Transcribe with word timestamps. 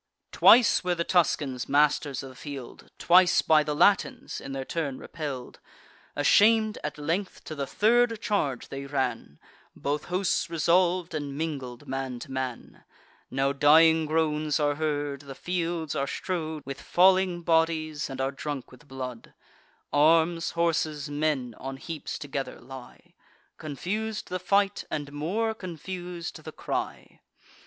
Twice 0.31 0.83
were 0.83 0.95
the 0.95 1.03
Tuscans 1.03 1.69
masters 1.69 2.23
of 2.23 2.29
the 2.29 2.35
field, 2.35 2.89
Twice 2.97 3.43
by 3.43 3.61
the 3.61 3.75
Latins, 3.75 4.41
in 4.41 4.51
their 4.51 4.65
turn, 4.65 4.97
repell'd. 4.97 5.59
Asham'd 6.17 6.79
at 6.83 6.97
length, 6.97 7.43
to 7.43 7.53
the 7.53 7.67
third 7.67 8.19
charge 8.19 8.69
they 8.69 8.87
ran; 8.87 9.37
Both 9.75 10.05
hosts 10.05 10.49
resolv'd, 10.49 11.13
and 11.13 11.37
mingled 11.37 11.87
man 11.87 12.17
to 12.17 12.31
man. 12.31 12.83
Now 13.29 13.53
dying 13.53 14.07
groans 14.07 14.59
are 14.59 14.73
heard; 14.73 15.21
the 15.21 15.35
fields 15.35 15.93
are 15.93 16.07
strow'd 16.07 16.63
With 16.65 16.81
falling 16.81 17.43
bodies, 17.43 18.09
and 18.09 18.19
are 18.19 18.31
drunk 18.31 18.71
with 18.71 18.87
blood. 18.87 19.35
Arms, 19.93 20.49
horses, 20.57 21.11
men, 21.11 21.53
on 21.59 21.77
heaps 21.77 22.17
together 22.17 22.59
lie: 22.59 23.13
Confus'd 23.59 24.29
the 24.29 24.39
fight, 24.39 24.83
and 24.89 25.11
more 25.13 25.53
confus'd 25.53 26.43
the 26.43 26.51
cry. 26.51 27.19